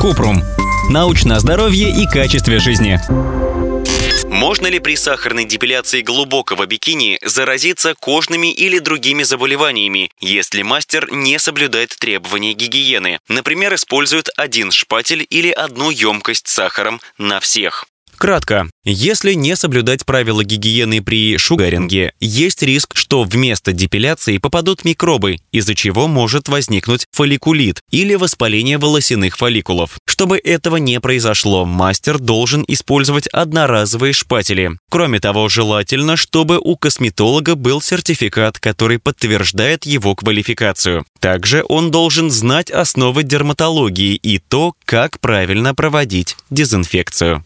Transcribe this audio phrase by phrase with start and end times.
[0.00, 0.42] Купрум.
[0.90, 3.00] Научное здоровье и качестве жизни.
[4.28, 11.38] Можно ли при сахарной депиляции глубокого бикини заразиться кожными или другими заболеваниями, если мастер не
[11.38, 13.18] соблюдает требования гигиены?
[13.28, 17.86] Например, использует один шпатель или одну емкость с сахаром на всех.
[18.16, 18.68] Кратко.
[18.84, 25.74] Если не соблюдать правила гигиены при шугаринге, есть риск, что вместо депиляции попадут микробы, из-за
[25.74, 29.98] чего может возникнуть фолликулит или воспаление волосяных фолликулов.
[30.06, 34.70] Чтобы этого не произошло, мастер должен использовать одноразовые шпатели.
[34.90, 41.04] Кроме того, желательно, чтобы у косметолога был сертификат, который подтверждает его квалификацию.
[41.20, 47.42] Также он должен знать основы дерматологии и то, как правильно проводить дезинфекцию.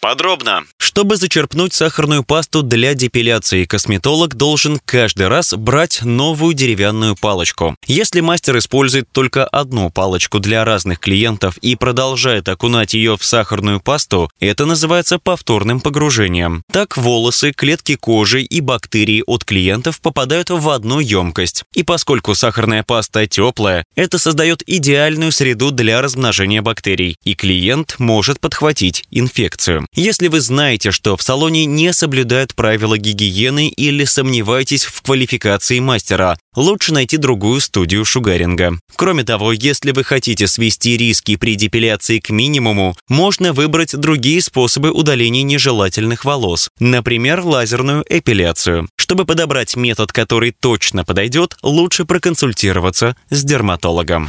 [0.00, 0.64] Подробно.
[0.78, 7.76] Чтобы зачерпнуть сахарную пасту для депиляции, косметолог должен каждый раз брать новую деревянную палочку.
[7.86, 13.78] Если мастер использует только одну палочку для разных клиентов и продолжает окунать ее в сахарную
[13.80, 16.64] пасту, это называется повторным погружением.
[16.72, 21.64] Так волосы, клетки кожи и бактерии от клиентов попадают в одну емкость.
[21.74, 28.40] И поскольку сахарная паста теплая, это создает идеальную среду для размножения бактерий, и клиент может
[28.40, 29.86] подхватить инфекцию.
[29.96, 36.38] Если вы знаете, что в салоне не соблюдают правила гигиены или сомневаетесь в квалификации мастера,
[36.54, 38.78] лучше найти другую студию шугаринга.
[38.94, 44.92] Кроме того, если вы хотите свести риски при депиляции к минимуму, можно выбрать другие способы
[44.92, 48.88] удаления нежелательных волос, например, лазерную эпиляцию.
[48.94, 54.28] Чтобы подобрать метод, который точно подойдет, лучше проконсультироваться с дерматологом.